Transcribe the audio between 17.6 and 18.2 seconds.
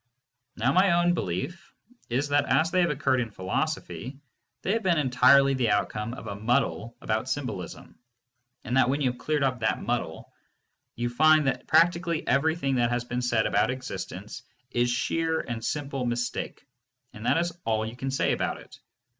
all you can